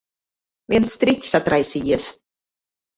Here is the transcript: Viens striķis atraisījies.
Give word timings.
Viens 0.75 0.95
striķis 0.97 1.39
atraisījies. 1.43 2.11